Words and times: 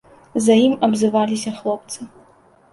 За 0.45 0.55
ім 0.61 0.73
абзываліся 0.87 1.55
хлопцы. 1.61 2.11